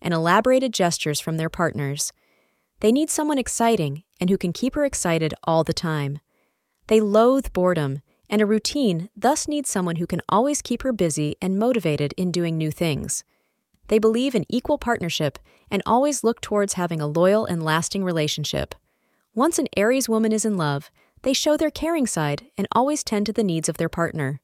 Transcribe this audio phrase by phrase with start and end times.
[0.00, 2.12] and elaborated gestures from their partners.
[2.80, 6.20] They need someone exciting and who can keep her excited all the time.
[6.86, 11.36] They loathe boredom, and a routine thus needs someone who can always keep her busy
[11.40, 13.24] and motivated in doing new things.
[13.88, 15.38] They believe in equal partnership
[15.70, 18.74] and always look towards having a loyal and lasting relationship.
[19.34, 20.90] Once an Aries woman is in love,
[21.22, 24.40] they show their caring side and always tend to the needs of their partner.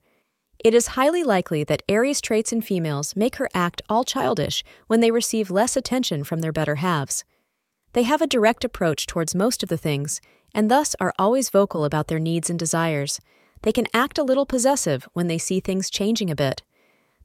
[0.58, 5.00] It is highly likely that Aries traits in females make her act all childish when
[5.00, 7.24] they receive less attention from their better halves.
[7.92, 10.20] They have a direct approach towards most of the things,
[10.54, 13.20] and thus are always vocal about their needs and desires.
[13.62, 16.62] They can act a little possessive when they see things changing a bit.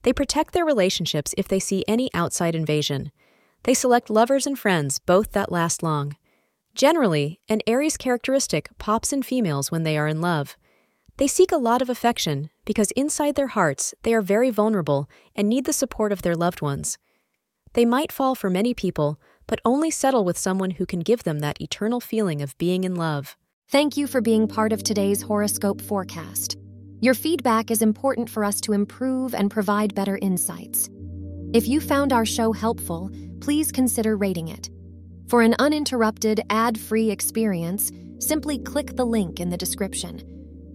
[0.04, 3.12] They protect their relationships if they see any outside invasion.
[3.64, 6.16] They select lovers and friends, both that last long.
[6.76, 10.56] Generally, an Aries characteristic pops in females when they are in love.
[11.20, 15.50] They seek a lot of affection because inside their hearts they are very vulnerable and
[15.50, 16.98] need the support of their loved ones.
[17.74, 21.40] They might fall for many people, but only settle with someone who can give them
[21.40, 23.36] that eternal feeling of being in love.
[23.68, 26.56] Thank you for being part of today's horoscope forecast.
[27.02, 30.90] Your feedback is important for us to improve and provide better insights.
[31.54, 34.70] If you found our show helpful, please consider rating it.
[35.28, 40.39] For an uninterrupted, ad free experience, simply click the link in the description.